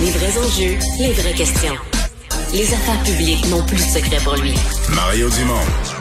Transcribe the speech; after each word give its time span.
Les 0.00 0.10
vrais 0.12 0.38
enjeux, 0.38 0.78
les 0.98 1.12
vraies 1.12 1.34
questions. 1.34 1.74
Les 2.54 2.72
affaires 2.72 3.02
publiques 3.02 3.46
n'ont 3.48 3.62
plus 3.64 3.76
de 3.76 3.82
secret 3.82 4.18
pour 4.24 4.34
lui. 4.36 4.54
Mario 4.94 5.28
Dumont. 5.28 5.99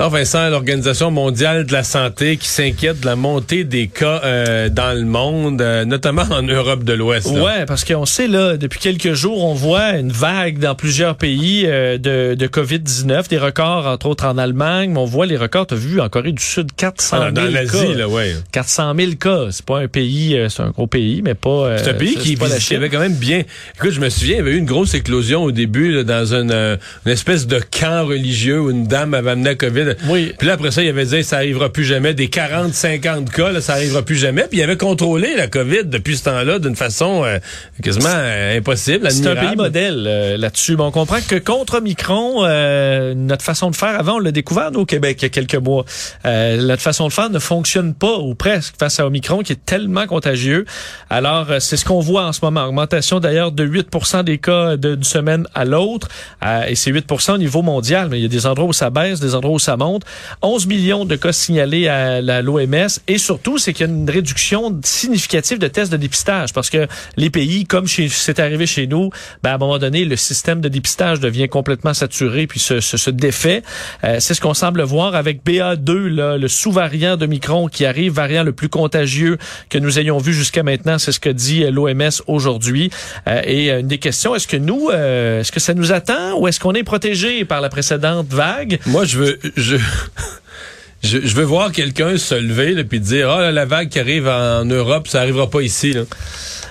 Alors 0.00 0.12
Vincent, 0.12 0.48
l'Organisation 0.48 1.10
mondiale 1.10 1.66
de 1.66 1.72
la 1.72 1.82
santé 1.82 2.36
qui 2.36 2.46
s'inquiète 2.46 3.00
de 3.00 3.06
la 3.06 3.16
montée 3.16 3.64
des 3.64 3.88
cas 3.88 4.20
euh, 4.22 4.68
dans 4.68 4.96
le 4.96 5.04
monde, 5.04 5.60
euh, 5.60 5.84
notamment 5.84 6.22
en 6.30 6.40
Europe 6.42 6.84
de 6.84 6.92
l'Ouest. 6.92 7.26
Ouais, 7.26 7.66
parce 7.66 7.84
qu'on 7.84 8.06
sait 8.06 8.28
là, 8.28 8.56
depuis 8.56 8.78
quelques 8.78 9.14
jours, 9.14 9.44
on 9.44 9.54
voit 9.54 9.96
une 9.96 10.12
vague 10.12 10.60
dans 10.60 10.76
plusieurs 10.76 11.16
pays 11.16 11.64
euh, 11.66 11.98
de, 11.98 12.36
de 12.36 12.46
Covid-19, 12.46 13.28
des 13.28 13.38
records 13.38 13.88
entre 13.88 14.06
autres 14.06 14.24
en 14.24 14.38
Allemagne, 14.38 14.90
mais 14.92 15.00
on 15.00 15.04
voit 15.04 15.26
les 15.26 15.36
records, 15.36 15.66
t'as 15.66 15.74
vu 15.74 16.00
en 16.00 16.08
Corée 16.08 16.30
du 16.30 16.44
Sud, 16.44 16.68
400 16.76 17.16
Ah, 17.20 17.22
000 17.22 17.32
dans 17.32 17.52
l'Asie, 17.52 17.72
cas. 17.88 17.94
là, 17.94 18.08
ouais. 18.08 18.36
400 18.52 18.94
000 18.96 19.10
cas, 19.18 19.46
c'est 19.50 19.64
pas 19.66 19.80
un 19.80 19.88
pays, 19.88 20.36
euh, 20.36 20.48
c'est 20.48 20.62
un 20.62 20.70
gros 20.70 20.86
pays, 20.86 21.22
mais 21.24 21.34
pas. 21.34 21.48
euh, 21.50 21.78
C'est 21.82 21.90
un 21.90 21.94
pays 21.94 22.14
qui, 22.14 22.36
pas 22.36 22.46
avait 22.46 22.88
quand 22.88 23.00
même 23.00 23.14
bien. 23.16 23.42
Écoute, 23.74 23.90
je 23.90 24.00
me 24.00 24.10
souviens, 24.10 24.34
il 24.36 24.38
y 24.38 24.42
avait 24.42 24.52
eu 24.52 24.58
une 24.58 24.64
grosse 24.64 24.94
éclosion 24.94 25.42
au 25.42 25.50
début 25.50 25.90
là, 25.92 26.04
dans 26.04 26.34
une, 26.36 26.52
euh, 26.52 26.76
une 27.04 27.10
espèce 27.10 27.48
de 27.48 27.58
camp 27.58 28.06
religieux 28.06 28.60
où 28.60 28.70
une 28.70 28.86
dame 28.86 29.12
avait 29.14 29.32
amené 29.32 29.48
la 29.50 29.54
COVID. 29.56 29.87
Oui. 30.08 30.32
Puis 30.38 30.46
là, 30.46 30.54
après 30.54 30.70
ça, 30.70 30.82
il 30.82 30.88
avait 30.88 31.04
dit 31.04 31.24
ça 31.24 31.36
arrivera 31.36 31.70
plus 31.70 31.84
jamais. 31.84 32.14
Des 32.14 32.28
40, 32.28 32.72
50 32.74 33.30
cas, 33.30 33.52
là, 33.52 33.60
ça 33.60 33.74
arrivera 33.74 34.02
plus 34.02 34.16
jamais. 34.16 34.46
Puis 34.48 34.58
il 34.58 34.62
avait 34.62 34.76
contrôlé 34.76 35.34
la 35.36 35.48
COVID 35.48 35.84
depuis 35.84 36.16
ce 36.16 36.24
temps-là 36.24 36.58
d'une 36.58 36.76
façon 36.76 37.24
euh, 37.24 37.38
quasiment 37.82 38.08
euh, 38.12 38.58
impossible. 38.58 39.10
C'est 39.10 39.26
un 39.26 39.36
pays 39.36 39.56
modèle 39.56 40.04
euh, 40.06 40.36
là-dessus. 40.36 40.76
On 40.78 40.90
comprend 40.90 41.18
que 41.26 41.36
contre 41.36 41.78
Omicron, 41.78 42.44
euh, 42.44 43.14
notre 43.14 43.44
façon 43.44 43.70
de 43.70 43.76
faire, 43.76 43.98
avant 43.98 44.16
on 44.16 44.18
l'a 44.18 44.32
découvert 44.32 44.70
nous, 44.70 44.80
au 44.80 44.86
Québec 44.86 45.18
il 45.20 45.24
y 45.24 45.26
a 45.26 45.28
quelques 45.30 45.54
mois, 45.54 45.84
euh, 46.26 46.62
notre 46.62 46.82
façon 46.82 47.08
de 47.08 47.12
faire 47.12 47.30
ne 47.30 47.38
fonctionne 47.38 47.94
pas 47.94 48.18
ou 48.18 48.34
presque 48.34 48.74
face 48.78 49.00
à 49.00 49.06
Omicron 49.06 49.40
qui 49.40 49.52
est 49.52 49.64
tellement 49.64 50.06
contagieux. 50.06 50.64
Alors 51.10 51.50
euh, 51.50 51.60
c'est 51.60 51.76
ce 51.76 51.84
qu'on 51.84 52.00
voit 52.00 52.24
en 52.24 52.32
ce 52.32 52.40
moment. 52.42 52.64
Augmentation 52.64 53.20
d'ailleurs 53.20 53.52
de 53.52 53.66
8% 53.66 54.24
des 54.24 54.38
cas 54.38 54.76
d'une 54.76 55.04
semaine 55.04 55.46
à 55.54 55.64
l'autre. 55.64 56.08
Euh, 56.44 56.64
et 56.66 56.74
c'est 56.74 56.90
8 56.90 57.06
au 57.28 57.38
niveau 57.38 57.62
mondial. 57.62 58.08
Mais 58.10 58.18
il 58.18 58.22
y 58.22 58.26
a 58.26 58.28
des 58.28 58.46
endroits 58.46 58.68
où 58.68 58.72
ça 58.72 58.90
baisse, 58.90 59.20
des 59.20 59.34
endroits 59.34 59.54
où 59.54 59.58
ça 59.58 59.76
monte. 59.78 60.02
11 60.42 60.66
millions 60.66 61.04
de 61.04 61.16
cas 61.16 61.32
signalés 61.32 61.88
à 61.88 62.20
l'OMS. 62.42 62.88
Et 63.06 63.18
surtout, 63.18 63.58
c'est 63.58 63.72
qu'il 63.72 63.86
y 63.86 63.90
a 63.90 63.92
une 63.92 64.10
réduction 64.10 64.78
significative 64.84 65.58
de 65.58 65.68
tests 65.68 65.90
de 65.90 65.96
dépistage 65.96 66.52
parce 66.52 66.70
que 66.70 66.86
les 67.16 67.30
pays, 67.30 67.64
comme 67.64 67.86
c'est 67.86 68.38
arrivé 68.40 68.66
chez 68.66 68.86
nous, 68.86 69.10
ben, 69.42 69.50
à 69.50 69.54
un 69.54 69.58
moment 69.58 69.78
donné, 69.78 70.04
le 70.04 70.16
système 70.16 70.60
de 70.60 70.68
dépistage 70.68 71.20
devient 71.20 71.48
complètement 71.48 71.94
saturé 71.94 72.46
puis 72.46 72.60
se, 72.60 72.80
se, 72.80 72.96
se 72.96 73.10
défait. 73.10 73.62
Euh, 74.04 74.16
c'est 74.20 74.34
ce 74.34 74.40
qu'on 74.40 74.54
semble 74.54 74.82
voir 74.82 75.14
avec 75.14 75.44
BA2, 75.44 76.08
là, 76.08 76.36
le 76.36 76.48
sous-variant 76.48 77.16
de 77.16 77.26
Micron 77.26 77.68
qui 77.68 77.84
arrive, 77.84 78.12
variant 78.12 78.42
le 78.42 78.52
plus 78.52 78.68
contagieux 78.68 79.38
que 79.70 79.78
nous 79.78 79.98
ayons 79.98 80.18
vu 80.18 80.32
jusqu'à 80.32 80.62
maintenant. 80.62 80.98
C'est 80.98 81.12
ce 81.12 81.20
que 81.20 81.30
dit 81.30 81.64
euh, 81.64 81.70
l'OMS 81.70 82.10
aujourd'hui. 82.26 82.90
Euh, 83.26 83.40
et 83.44 83.70
euh, 83.70 83.80
une 83.80 83.88
des 83.88 83.98
questions, 83.98 84.34
est-ce 84.34 84.46
que 84.48 84.56
nous, 84.56 84.90
euh, 84.90 85.40
est-ce 85.40 85.52
que 85.52 85.60
ça 85.60 85.74
nous 85.74 85.92
attend 85.92 86.38
ou 86.38 86.48
est-ce 86.48 86.60
qu'on 86.60 86.74
est 86.74 86.82
protégé 86.82 87.44
par 87.44 87.60
la 87.60 87.68
précédente 87.68 88.28
vague? 88.28 88.78
Moi, 88.86 89.04
je 89.04 89.18
veux, 89.18 89.38
je, 89.76 91.20
je 91.20 91.34
veux 91.34 91.44
voir 91.44 91.72
quelqu'un 91.72 92.16
se 92.18 92.34
lever 92.34 92.72
et 92.78 92.84
puis 92.84 93.00
dire, 93.00 93.30
ah, 93.30 93.40
là, 93.40 93.52
la 93.52 93.64
vague 93.64 93.88
qui 93.88 93.98
arrive 93.98 94.26
en 94.28 94.64
Europe, 94.64 95.08
ça 95.08 95.20
arrivera 95.20 95.48
pas 95.48 95.60
ici. 95.62 95.92
Là. 95.92 96.02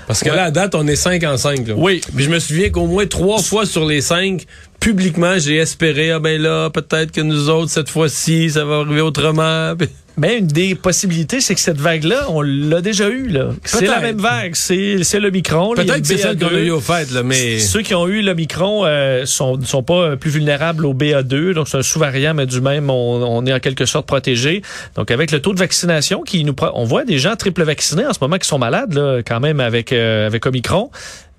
Parce 0.08 0.22
que 0.24 0.30
Ouais. 0.30 0.36
là, 0.36 0.44
à 0.46 0.52
date, 0.52 0.76
on 0.76 0.88
est 0.88 0.96
5 0.96 1.24
en 1.24 1.38
5. 1.38 1.68
Là. 1.68 1.74
Oui. 1.78 2.02
Puis 2.16 2.26
je 2.26 2.30
me 2.30 2.40
souviens 2.40 2.70
qu'au 2.70 2.88
moins 2.88 3.06
trois 3.06 3.42
fois 3.42 3.66
sur 3.66 3.86
les 3.86 4.02
cinq, 4.02 4.46
publiquement, 4.80 5.38
j'ai 5.38 5.58
espéré, 5.58 6.12
ah 6.12 6.20
ben 6.20 6.42
là, 6.42 6.70
peut-être 6.70 7.12
que 7.12 7.22
nous 7.22 7.50
autres, 7.50 7.72
cette 7.72 7.90
fois-ci, 7.90 8.50
ça 8.52 8.64
va 8.66 8.78
arriver 8.78 9.02
autrement. 9.02 9.74
Mais 10.20 10.40
une 10.40 10.48
des 10.48 10.74
possibilités, 10.74 11.42
c'est 11.42 11.54
que 11.54 11.62
cette 11.62 11.80
vague-là, 11.80 12.26
on 12.30 12.42
l'a 12.42 12.82
déjà 12.82 13.08
eue. 13.10 13.28
là. 13.28 13.50
C'est 13.64 13.86
la 13.86 14.00
même 14.00 14.18
vague. 14.18 14.56
C'est 14.56 15.04
c'est 15.04 15.20
le 15.20 15.30
Micron. 15.30 15.76
Peut-être 15.76 16.02
que 16.02 16.08
c'est 16.08 16.18
celle 16.18 16.40
qu'on 16.40 16.48
a 16.48 16.52
BA2. 16.52 16.64
eu 16.64 16.72
au 16.72 16.80
fait, 16.80 17.12
là, 17.12 17.22
mais... 17.22 17.60
Ceux 17.60 17.82
qui 17.84 17.94
ont 17.94 18.08
eu 18.08 18.22
le 18.22 18.34
Micron 18.34 18.84
euh, 18.86 19.26
sont 19.26 19.62
sont 19.64 19.84
pas 19.84 20.18
plus 20.18 20.32
vulnérables 20.32 20.86
au 20.86 20.94
BA2, 20.94 21.54
donc 21.54 21.68
c'est 21.68 21.78
un 21.78 21.84
sous-variant, 21.84 22.34
mais 22.34 22.48
du 22.48 22.62
même, 22.62 22.90
on, 22.90 22.94
on 22.94 23.46
est 23.46 23.54
en 23.54 23.60
quelque 23.60 23.86
sorte 23.86 24.08
protégé. 24.08 24.64
Donc 24.96 25.12
avec 25.12 25.32
le 25.32 25.40
taux 25.42 25.54
de 25.54 25.60
vaccination 25.60 26.24
qui 26.24 26.44
nous, 26.44 26.56
on 26.74 26.84
voit 26.84 27.06
des 27.06 27.20
gens 27.20 27.36
triple 27.36 27.64
vaccinés 27.64 28.06
en 28.06 28.14
ce 28.14 28.20
moment 28.22 28.38
qui 28.38 28.48
sont 28.48 28.60
malades 28.60 28.94
là, 28.94 29.20
quand 29.26 29.40
même 29.40 29.60
avec 29.60 29.92
euh, 29.94 30.26
avec 30.26 30.46
Omicron. 30.46 30.90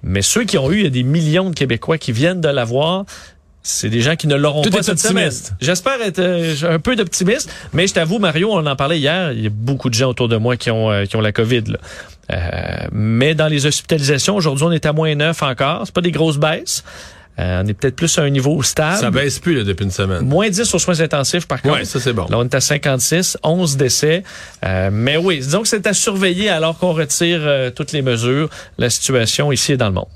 Mais 0.02 0.22
ceux 0.22 0.44
qui 0.44 0.56
ont 0.58 0.70
eu, 0.70 0.76
il 0.78 0.84
y 0.84 0.86
a 0.86 0.90
des 0.90 1.02
millions 1.02 1.50
de 1.50 1.54
Québécois 1.54 1.98
qui 1.98 2.12
viennent 2.12 2.40
de 2.40 2.48
l'avoir. 2.48 3.04
C'est 3.62 3.90
des 3.90 4.00
gens 4.00 4.16
qui 4.16 4.26
ne 4.28 4.36
l'auront 4.36 4.62
pas 4.62 4.82
cette 4.82 4.98
semaine. 4.98 5.32
J'espère 5.60 6.00
être 6.00 6.20
euh, 6.20 6.54
un 6.74 6.78
peu 6.78 6.96
d'optimiste, 6.96 7.50
mais 7.72 7.86
je 7.86 7.94
t'avoue, 7.94 8.18
Mario, 8.18 8.50
on 8.52 8.64
en 8.64 8.76
parlait 8.76 8.98
hier. 8.98 9.32
Il 9.32 9.42
y 9.42 9.46
a 9.46 9.50
beaucoup 9.50 9.90
de 9.90 9.94
gens 9.94 10.08
autour 10.08 10.28
de 10.28 10.36
moi 10.36 10.56
qui 10.56 10.70
ont 10.70 10.90
euh, 10.90 11.04
qui 11.04 11.16
ont 11.16 11.20
la 11.20 11.32
COVID. 11.32 11.64
Là. 11.66 11.78
Euh, 12.30 12.86
mais 12.92 13.34
dans 13.34 13.48
les 13.48 13.66
hospitalisations, 13.66 14.36
aujourd'hui, 14.36 14.66
on 14.66 14.72
est 14.72 14.86
à 14.86 14.92
moins 14.92 15.14
9 15.14 15.42
encore. 15.42 15.82
C'est 15.84 15.94
pas 15.94 16.00
des 16.00 16.12
grosses 16.12 16.38
baisses. 16.38 16.84
Euh, 17.38 17.62
on 17.62 17.68
est 17.68 17.74
peut-être 17.74 17.94
plus 17.94 18.18
à 18.18 18.22
un 18.22 18.30
niveau 18.30 18.60
stable. 18.62 18.98
Ça 18.98 19.10
baisse 19.10 19.38
plus 19.38 19.54
là, 19.54 19.62
depuis 19.62 19.84
une 19.84 19.92
semaine. 19.92 20.22
Moins 20.22 20.48
10 20.48 20.74
aux 20.74 20.78
soins 20.78 21.00
intensifs, 21.00 21.46
par 21.46 21.62
contre. 21.62 21.76
Ouais, 21.76 21.84
ça 21.84 22.00
c'est 22.00 22.12
bon. 22.12 22.26
Là, 22.28 22.38
on 22.38 22.44
est 22.44 22.54
à 22.54 22.60
56, 22.60 23.38
11 23.44 23.76
décès. 23.76 24.24
Euh, 24.64 24.90
mais 24.92 25.16
oui, 25.16 25.38
disons 25.38 25.62
que 25.62 25.68
c'est 25.68 25.86
à 25.86 25.94
surveiller 25.94 26.48
alors 26.48 26.78
qu'on 26.78 26.92
retire 26.92 27.40
euh, 27.42 27.70
toutes 27.70 27.92
les 27.92 28.02
mesures, 28.02 28.48
la 28.76 28.90
situation 28.90 29.52
ici 29.52 29.72
et 29.72 29.76
dans 29.76 29.86
le 29.86 29.94
monde. 29.94 30.06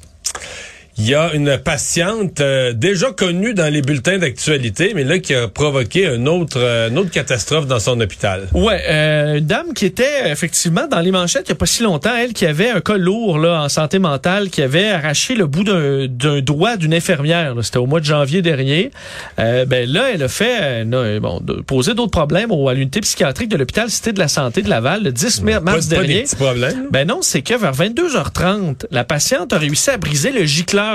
Il 0.99 1.09
y 1.09 1.15
a 1.15 1.33
une 1.33 1.57
patiente 1.59 2.41
euh, 2.41 2.73
déjà 2.75 3.13
connue 3.13 3.55
dans 3.55 3.73
les 3.73 3.81
bulletins 3.81 4.19
d'actualité, 4.19 4.93
mais 4.95 5.05
là 5.05 5.19
qui 5.19 5.35
a 5.35 5.49
provoqué 5.49 6.07
un 6.07 6.27
autre, 6.27 6.59
euh, 6.59 6.91
une 6.91 6.99
autre 6.99 7.11
catastrophe 7.11 7.67
dans 7.67 7.79
son 7.79 7.99
hôpital. 8.01 8.47
Ouais, 8.53 8.83
euh, 8.89 9.39
une 9.39 9.47
dame 9.47 9.73
qui 9.75 9.87
était 9.87 10.31
effectivement 10.31 10.87
dans 10.87 11.01
les 11.01 11.11
manchettes 11.11 11.45
il 11.47 11.51
y 11.51 11.53
a 11.53 11.57
pas 11.57 11.67
si 11.67 11.83
longtemps, 11.83 12.15
elle 12.15 12.35
qui 12.35 12.45
avait 12.45 12.69
un 12.69 12.81
cas 12.81 12.99
lourd 12.99 13.39
là 13.39 13.63
en 13.63 13.69
santé 13.71 13.99
mentale, 13.99 14.51
qui 14.51 14.61
avait 14.61 14.91
arraché 14.91 15.35
le 15.35 15.47
bout 15.47 15.65
d'un 15.65 16.41
doigt 16.41 16.77
d'une 16.77 16.95
infirmière. 16.95 17.55
C'était 17.63 17.79
au 17.79 17.87
mois 17.87 18.01
de 18.01 18.05
janvier 18.05 18.43
dernier. 18.43 18.91
Ben 19.39 19.89
là, 19.89 20.11
elle 20.13 20.23
a 20.23 20.29
fait 20.29 20.85
bon 21.21 21.41
posé 21.67 21.95
d'autres 21.95 22.11
problèmes 22.11 22.51
au, 22.53 22.69
à 22.69 22.75
l'unité 22.75 23.01
psychiatrique 23.01 23.49
de 23.49 23.57
l'hôpital 23.57 23.91
Cité 23.91 24.13
de 24.13 24.19
la 24.19 24.29
Santé 24.29 24.63
de 24.63 24.69
Laval 24.69 25.05
le 25.05 25.13
10 25.13 25.43
mars 25.43 25.65
Pas, 25.65 25.73
pas 25.73 25.81
des 25.81 25.89
dernier. 25.89 26.23
petits 26.23 26.37
problèmes. 26.37 26.89
Ben 26.91 27.09
non, 27.09 27.21
c'est 27.23 27.43
que 27.43 27.55
vers 27.55 27.73
22h30, 27.73 28.87
la 28.91 29.05
patiente 29.05 29.53
a 29.53 29.59
réussi 29.59 29.91
à 29.91 29.97
briser 29.97 30.33
le 30.33 30.45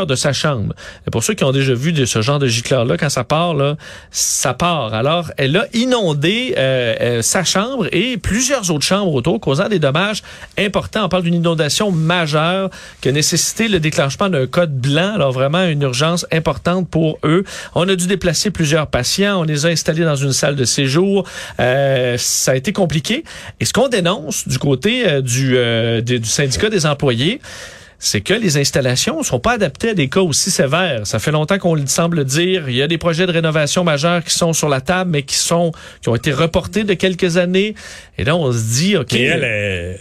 de 0.05 0.15
sa 0.15 0.33
chambre. 0.33 0.73
Et 1.07 1.11
pour 1.11 1.23
ceux 1.23 1.33
qui 1.33 1.43
ont 1.43 1.51
déjà 1.51 1.73
vu 1.73 1.93
de 1.93 2.05
ce 2.05 2.21
genre 2.21 2.39
de 2.39 2.47
gicleur-là, 2.47 2.97
quand 2.97 3.09
ça 3.09 3.23
part, 3.23 3.53
là, 3.53 3.75
ça 4.11 4.53
part. 4.53 4.93
Alors, 4.93 5.31
elle 5.37 5.55
a 5.57 5.65
inondé 5.73 6.53
euh, 6.57 6.95
euh, 6.99 7.21
sa 7.21 7.43
chambre 7.43 7.87
et 7.91 8.17
plusieurs 8.17 8.69
autres 8.71 8.85
chambres 8.85 9.13
autour, 9.13 9.39
causant 9.39 9.69
des 9.69 9.79
dommages 9.79 10.23
importants. 10.57 11.05
On 11.05 11.09
parle 11.09 11.23
d'une 11.23 11.35
inondation 11.35 11.91
majeure 11.91 12.69
qui 13.01 13.09
a 13.09 13.11
nécessité 13.11 13.67
le 13.67 13.79
déclenchement 13.79 14.29
d'un 14.29 14.47
code 14.47 14.77
blanc. 14.77 15.13
Alors, 15.15 15.31
vraiment 15.31 15.63
une 15.63 15.81
urgence 15.81 16.25
importante 16.31 16.89
pour 16.89 17.19
eux. 17.23 17.43
On 17.75 17.87
a 17.87 17.95
dû 17.95 18.07
déplacer 18.07 18.51
plusieurs 18.51 18.87
patients. 18.87 19.41
On 19.41 19.43
les 19.43 19.65
a 19.65 19.69
installés 19.69 20.03
dans 20.03 20.15
une 20.15 20.33
salle 20.33 20.55
de 20.55 20.65
séjour. 20.65 21.27
Euh, 21.59 22.15
ça 22.17 22.51
a 22.51 22.55
été 22.55 22.73
compliqué. 22.73 23.23
Et 23.59 23.65
ce 23.65 23.73
qu'on 23.73 23.87
dénonce 23.87 24.47
du 24.47 24.59
côté 24.59 25.03
euh, 25.07 26.01
du 26.01 26.25
syndicat 26.25 26.69
des 26.69 26.85
employés, 26.85 27.39
c'est 27.99 28.21
que 28.21 28.33
les 28.33 28.57
installations 28.57 29.23
sont 29.23 29.39
pas 29.39 29.53
adaptées 29.53 29.89
à 29.89 29.93
des 29.95 30.07
cas 30.07 30.19
aussi 30.21 30.51
sévères. 30.51 31.07
Ça 31.07 31.17
fait 31.19 31.31
longtemps 31.31 31.57
qu'on 31.57 31.73
le 31.73 31.87
semble 31.87 32.25
dire. 32.25 32.69
Il 32.69 32.75
y 32.75 32.81
a 32.83 32.87
des 32.87 32.97
projets 32.99 33.25
de 33.25 33.31
rénovation 33.31 33.83
majeurs 33.83 34.23
qui 34.23 34.33
sont 34.33 34.53
sur 34.53 34.69
la 34.69 34.81
table, 34.81 35.09
mais 35.11 35.23
qui 35.23 35.35
sont 35.35 35.71
qui 36.01 36.09
ont 36.09 36.15
été 36.15 36.31
reportés 36.31 36.83
de 36.83 36.93
quelques 36.93 37.37
années. 37.37 37.73
Et 38.17 38.23
là, 38.23 38.35
on 38.35 38.51
se 38.51 38.59
dit, 38.75 38.97
ok, 38.97 39.13
Et 39.13 39.23
elle 39.23 39.43
est 39.43 39.99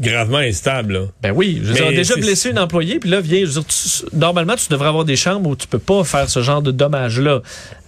gravement 0.00 0.38
instable. 0.38 0.92
là. 0.94 1.00
ben 1.22 1.32
oui, 1.34 1.60
je 1.62 1.68
veux 1.68 1.74
dire, 1.74 1.88
déjà 1.90 2.14
blessé 2.16 2.50
une 2.50 2.58
employée, 2.58 2.98
puis 3.00 3.10
là, 3.10 3.20
viens, 3.20 3.40
je 3.40 3.46
veux 3.46 3.52
dire, 3.62 3.64
tu- 3.66 4.16
normalement, 4.16 4.54
tu 4.54 4.68
devrais 4.70 4.88
avoir 4.88 5.04
des 5.04 5.16
chambres 5.16 5.50
où 5.50 5.56
tu 5.56 5.66
peux 5.66 5.80
pas 5.80 6.04
faire 6.04 6.28
ce 6.30 6.40
genre 6.42 6.62
de 6.62 6.70
dommages-là. 6.70 7.40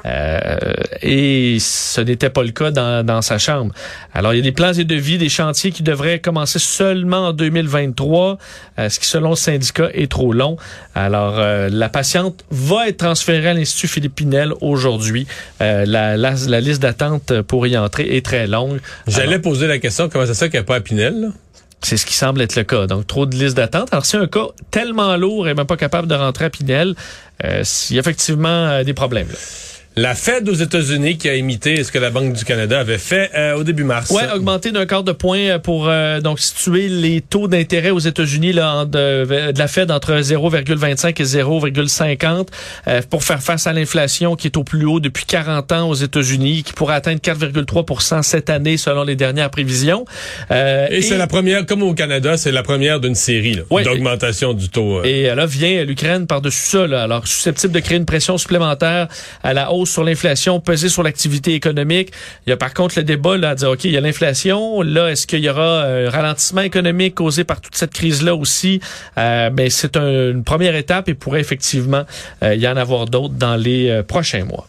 Euh, 0.06 0.58
et 1.02 1.58
ce 1.60 2.00
n'était 2.00 2.30
pas 2.30 2.42
le 2.42 2.50
cas 2.50 2.70
dans, 2.70 3.04
dans 3.04 3.22
sa 3.22 3.38
chambre. 3.38 3.72
Alors, 4.14 4.32
il 4.34 4.38
y 4.38 4.40
a 4.40 4.42
des 4.42 4.52
plans 4.52 4.72
et 4.72 4.84
devis, 4.84 5.18
des 5.18 5.28
chantiers 5.28 5.70
qui 5.72 5.82
devraient 5.82 6.20
commencer 6.20 6.58
seulement 6.58 7.28
en 7.28 7.32
2023, 7.32 8.38
euh, 8.78 8.88
ce 8.88 8.98
qui, 8.98 9.06
selon 9.06 9.30
le 9.30 9.36
syndicat, 9.36 9.88
est 9.94 10.10
trop 10.10 10.32
long. 10.32 10.56
Alors, 10.94 11.38
euh, 11.38 11.68
la 11.70 11.88
patiente 11.88 12.44
va 12.50 12.88
être 12.88 12.98
transférée 12.98 13.48
à 13.48 13.54
l'Institut 13.54 13.88
Philippe 13.88 14.14
Pinel 14.16 14.52
aujourd'hui. 14.60 15.26
Euh, 15.60 15.84
la, 15.86 16.16
la, 16.16 16.34
la 16.48 16.60
liste 16.60 16.82
d'attente 16.82 17.42
pour 17.42 17.66
y 17.66 17.76
entrer 17.76 18.16
est 18.16 18.24
très 18.24 18.46
longue. 18.46 18.80
J'allais 19.06 19.38
poser 19.38 19.66
la 19.66 19.78
question, 19.78 20.08
comment 20.08 20.26
ça 20.26 20.34
se 20.34 20.38
fait 20.38 20.50
qu'il 20.50 20.58
n'y 20.58 20.64
a 20.64 20.66
pas 20.66 20.76
à 20.76 20.80
Pinel? 20.80 21.20
là? 21.20 21.28
c'est 21.82 21.96
ce 21.96 22.06
qui 22.06 22.14
semble 22.14 22.40
être 22.42 22.56
le 22.56 22.64
cas. 22.64 22.86
Donc, 22.86 23.06
trop 23.06 23.26
de 23.26 23.34
listes 23.36 23.56
d'attente. 23.56 23.88
Alors, 23.92 24.04
c'est 24.04 24.18
un 24.18 24.26
cas 24.26 24.48
tellement 24.70 25.16
lourd 25.16 25.48
et 25.48 25.54
même 25.54 25.66
pas 25.66 25.76
capable 25.76 26.08
de 26.08 26.14
rentrer 26.14 26.46
à 26.46 26.50
Pinel, 26.50 26.94
euh, 27.44 27.64
il 27.90 27.96
y 27.96 27.98
a 27.98 28.00
effectivement 28.00 28.48
euh, 28.48 28.84
des 28.84 28.94
problèmes. 28.94 29.28
là. 29.28 29.38
La 29.96 30.14
Fed 30.14 30.48
aux 30.48 30.54
États-Unis 30.54 31.18
qui 31.18 31.28
a 31.28 31.34
imité 31.34 31.82
ce 31.82 31.90
que 31.90 31.98
la 31.98 32.10
Banque 32.10 32.32
du 32.32 32.44
Canada 32.44 32.78
avait 32.78 32.96
fait 32.96 33.30
euh, 33.34 33.56
au 33.56 33.64
début 33.64 33.82
mars. 33.82 34.10
Ouais, 34.10 34.22
augmenté 34.32 34.70
d'un 34.70 34.86
quart 34.86 35.02
de 35.02 35.10
point 35.10 35.38
euh, 35.38 35.58
pour 35.58 35.88
euh, 35.88 36.20
donc 36.20 36.38
situer 36.38 36.88
les 36.88 37.20
taux 37.20 37.48
d'intérêt 37.48 37.90
aux 37.90 37.98
États-Unis 37.98 38.52
là 38.52 38.84
de, 38.84 39.50
de, 39.52 39.58
la 39.58 39.66
Fed 39.66 39.90
entre 39.90 40.12
0,25 40.12 41.08
et 41.08 41.24
0,50 41.24 42.46
euh, 42.86 43.02
pour 43.10 43.24
faire 43.24 43.42
face 43.42 43.66
à 43.66 43.72
l'inflation 43.72 44.36
qui 44.36 44.46
est 44.46 44.56
au 44.56 44.62
plus 44.62 44.84
haut 44.84 45.00
depuis 45.00 45.24
40 45.24 45.72
ans 45.72 45.88
aux 45.88 45.94
États-Unis, 45.94 46.62
qui 46.62 46.72
pourrait 46.72 46.94
atteindre 46.94 47.20
4,3 47.20 48.22
cette 48.22 48.48
année 48.48 48.76
selon 48.76 49.02
les 49.02 49.16
dernières 49.16 49.50
prévisions. 49.50 50.04
et, 50.50 50.86
et 50.90 51.02
c'est 51.02 51.18
la 51.18 51.26
première, 51.26 51.66
comme 51.66 51.82
au 51.82 51.94
Canada, 51.94 52.36
c'est 52.36 52.52
la 52.52 52.62
première 52.62 53.00
d'une 53.00 53.16
série 53.16 53.58
ouais, 53.70 53.82
d'augmentation 53.82 54.54
du 54.54 54.68
taux. 54.68 55.02
Et 55.02 55.34
là 55.34 55.46
vient 55.46 55.82
l'Ukraine 55.84 56.28
par-dessus 56.28 56.60
ça, 56.60 56.86
là, 56.86 57.02
alors 57.02 57.26
susceptible 57.26 57.72
de 57.72 57.80
créer 57.80 57.98
une 57.98 58.06
pression 58.06 58.38
supplémentaire 58.38 59.08
à 59.42 59.52
la 59.52 59.72
hausse 59.72 59.79
sur 59.86 60.04
l'inflation, 60.04 60.60
peser 60.60 60.88
sur 60.88 61.02
l'activité 61.02 61.54
économique. 61.54 62.12
Il 62.46 62.50
y 62.50 62.52
a 62.52 62.56
par 62.56 62.74
contre 62.74 62.98
le 62.98 63.04
débat 63.04 63.36
là, 63.36 63.50
à 63.50 63.54
dire, 63.54 63.70
OK, 63.70 63.84
il 63.84 63.92
y 63.92 63.96
a 63.96 64.00
l'inflation. 64.00 64.82
Là, 64.82 65.10
est-ce 65.10 65.26
qu'il 65.26 65.40
y 65.40 65.48
aura 65.48 65.84
un 65.84 66.10
ralentissement 66.10 66.62
économique 66.62 67.14
causé 67.14 67.44
par 67.44 67.60
toute 67.60 67.74
cette 67.74 67.92
crise-là 67.92 68.34
aussi? 68.34 68.80
Euh, 69.18 69.50
ben, 69.50 69.70
c'est 69.70 69.96
un, 69.96 70.30
une 70.30 70.44
première 70.44 70.74
étape 70.74 71.08
et 71.08 71.14
pourrait 71.14 71.40
effectivement 71.40 72.04
euh, 72.42 72.54
y 72.54 72.66
en 72.66 72.76
avoir 72.76 73.06
d'autres 73.06 73.34
dans 73.34 73.56
les 73.56 73.88
euh, 73.88 74.02
prochains 74.02 74.44
mois 74.44 74.66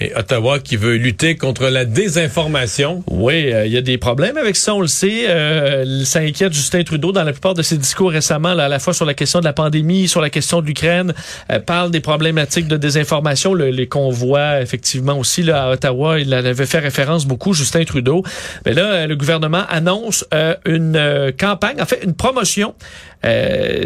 et 0.00 0.12
Ottawa 0.16 0.58
qui 0.58 0.76
veut 0.76 0.96
lutter 0.96 1.36
contre 1.36 1.68
la 1.68 1.84
désinformation. 1.84 3.04
Oui, 3.08 3.52
il 3.64 3.72
y 3.72 3.76
a 3.76 3.80
des 3.80 3.98
problèmes 3.98 4.36
avec 4.36 4.56
ça, 4.56 4.74
on 4.74 4.80
le 4.80 4.88
sait. 4.88 5.28
Euh, 5.28 6.04
ça 6.04 6.20
inquiète 6.20 6.52
Justin 6.52 6.82
Trudeau 6.82 7.12
dans 7.12 7.22
la 7.22 7.32
plupart 7.32 7.54
de 7.54 7.62
ses 7.62 7.78
discours 7.78 8.10
récemment, 8.10 8.54
là, 8.54 8.64
à 8.64 8.68
la 8.68 8.78
fois 8.78 8.92
sur 8.92 9.04
la 9.04 9.14
question 9.14 9.38
de 9.38 9.44
la 9.44 9.52
pandémie, 9.52 10.08
sur 10.08 10.20
la 10.20 10.30
question 10.30 10.60
de 10.60 10.66
l'Ukraine, 10.66 11.14
euh, 11.52 11.60
parle 11.60 11.90
des 11.90 12.00
problématiques 12.00 12.66
de 12.66 12.76
désinformation, 12.76 13.54
le, 13.54 13.70
les 13.70 13.86
convois, 13.86 14.60
effectivement 14.60 15.18
aussi 15.18 15.42
là, 15.42 15.64
à 15.64 15.70
Ottawa, 15.72 16.18
il 16.18 16.34
avait 16.34 16.66
fait 16.66 16.80
référence 16.80 17.26
beaucoup, 17.26 17.52
Justin 17.52 17.84
Trudeau. 17.84 18.24
Mais 18.66 18.72
là, 18.72 19.06
le 19.06 19.16
gouvernement 19.16 19.64
annonce 19.68 20.26
euh, 20.34 20.54
une 20.66 21.32
campagne, 21.38 21.80
en 21.80 21.86
fait, 21.86 22.00
une 22.02 22.14
promotion 22.14 22.74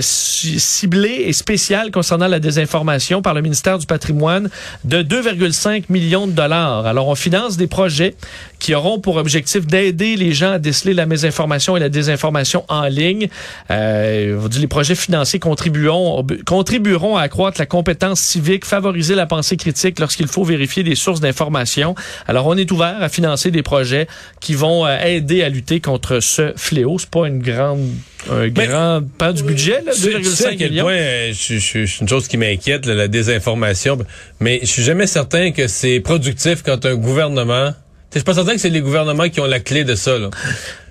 ciblée 0.01 1.25
et 1.27 1.33
spéciale 1.33 1.91
concernant 1.91 2.29
la 2.29 2.41
désinformation 2.41 3.23
par 3.23 3.35
le 3.35 3.43
ministère 3.43 3.79
du 3.79 3.87
patrimoine 3.87 4.49
de 4.85 5.03
2,5 5.03 5.85
millions 5.89 5.99
millions 5.99 6.27
de 6.27 6.33
dollars. 6.33 6.87
Alors, 6.87 7.09
on 7.09 7.15
finance 7.15 7.57
des 7.57 7.67
projets 7.67 8.15
qui 8.69 8.75
auront 8.75 9.01
pour 9.01 9.17
objectif 9.17 9.67
d'aider 9.67 10.15
les 10.17 10.35
gens 10.35 10.53
à 10.53 10.59
déceler 10.59 10.93
la 10.93 11.07
mésinformation 11.07 11.75
et 11.79 11.81
la 11.81 11.89
désinformation 11.89 12.67
en 12.69 12.83
ligne. 12.83 13.31
Euh, 13.71 14.47
les 14.61 14.67
projets 14.67 14.95
financiers 14.95 15.39
contribueront, 15.39 16.27
contribueront 16.45 17.17
à 17.17 17.23
accroître 17.23 17.59
la 17.59 17.65
compétence 17.65 18.21
civique, 18.21 18.67
favoriser 18.67 19.15
la 19.15 19.25
pensée 19.25 19.57
critique 19.57 19.99
lorsqu'il 19.99 20.29
faut 20.29 20.45
vérifier 20.45 20.83
des 20.83 20.97
sources 20.97 21.21
d'information. 21.21 21.95
Alors, 22.27 22.47
on 22.47 22.59
est 22.59 22.71
ouvert 22.71 23.03
à 23.03 23.09
financer 23.09 23.51
des 23.51 23.63
projets 23.63 24.07
qui 24.39 24.53
vont 24.53 24.85
euh, 24.85 24.99
aider 25.03 25.43
à 25.43 25.49
lutter 25.49 25.81
contre 25.81 26.21
ce 26.21 26.53
fléau. 26.55 26.99
C'est 26.99 27.09
pas 27.09 27.27
une 27.27 27.41
grande 27.41 27.89
un 28.31 28.49
grand 28.49 29.01
pan 29.17 29.33
du 29.33 29.45
budget, 29.45 29.81
2,5 29.87 30.59
millions. 30.59 30.89
c'est 31.33 32.01
une 32.03 32.09
chose 32.09 32.29
qui 32.29 32.37
m'inquiète, 32.37 32.85
la 32.85 33.09
désinformation. 33.09 33.97
Mais 34.41 34.59
je 34.61 34.67
suis 34.67 34.83
jamais 34.83 35.07
certain 35.07 35.53
que 35.53 35.69
c'est 35.69 36.01
productif 36.01 36.63
quand 36.63 36.85
un 36.85 36.97
gouvernement 36.97 37.73
je 38.13 38.19
suis 38.19 38.25
pas 38.25 38.35
certain 38.35 38.53
que 38.53 38.59
c'est 38.59 38.71
les 38.71 38.81
gouvernements 38.81 39.29
qui 39.29 39.41
ont 39.41 39.47
la 39.47 39.61
clé 39.61 39.85
de 39.85 39.95
ça. 39.95 40.19
Là? 40.19 40.31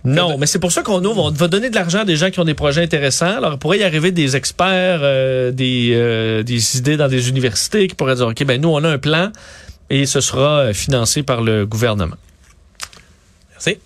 Non, 0.05 0.37
mais 0.37 0.45
c'est 0.45 0.59
pour 0.59 0.71
ça 0.71 0.83
qu'on 0.83 1.03
ouvre. 1.03 1.25
On 1.25 1.31
va 1.31 1.49
donner 1.49 1.69
de 1.69 1.75
l'argent 1.75 1.99
à 1.99 2.05
des 2.05 2.15
gens 2.15 2.29
qui 2.29 2.39
ont 2.39 2.45
des 2.45 2.53
projets 2.53 2.81
intéressants. 2.81 3.37
Alors, 3.37 3.53
il 3.53 3.59
pourrait 3.59 3.79
y 3.79 3.83
arriver 3.83 4.11
des 4.11 4.37
experts, 4.37 4.99
euh, 5.01 5.51
des, 5.51 5.91
euh, 5.95 6.43
des 6.43 6.77
idées 6.77 6.95
dans 6.95 7.09
des 7.09 7.27
universités 7.27 7.89
qui 7.89 7.95
pourraient 7.95 8.15
dire, 8.15 8.27
OK, 8.27 8.41
ben 8.45 8.61
nous, 8.61 8.69
on 8.69 8.81
a 8.85 8.89
un 8.89 8.99
plan 8.99 9.33
et 9.89 10.05
ce 10.05 10.21
sera 10.21 10.59
euh, 10.59 10.73
financé 10.73 11.23
par 11.23 11.41
le 11.41 11.65
gouvernement. 11.65 12.15
Merci. 13.51 13.79